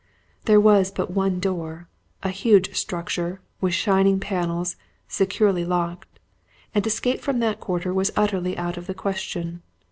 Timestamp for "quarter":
7.59-7.93